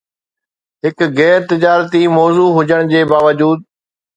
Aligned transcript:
هڪ 0.85 0.97
غير 1.17 1.39
تجارتي 1.51 2.01
موضوع 2.17 2.49
هجڻ 2.57 2.91
جي 2.95 3.01
باوجود 3.13 3.59